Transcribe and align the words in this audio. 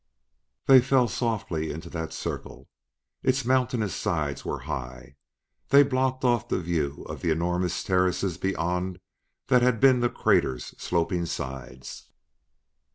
They 0.65 0.81
fell 0.81 1.07
softly 1.07 1.69
into 1.69 1.87
that 1.91 2.11
circle. 2.11 2.67
Its 3.21 3.45
mountainous 3.45 3.93
sides 3.93 4.43
were 4.43 4.61
high; 4.65 5.15
they 5.69 5.83
blocked 5.83 6.25
off 6.25 6.49
the 6.49 6.59
view 6.59 7.03
of 7.07 7.21
the 7.21 7.29
enormous 7.29 7.83
terraces 7.83 8.39
beyond 8.39 8.99
that 9.49 9.61
had 9.61 9.79
been 9.79 9.99
the 9.99 10.09
crater's 10.09 10.73
sloping 10.79 11.27
sides. 11.27 12.09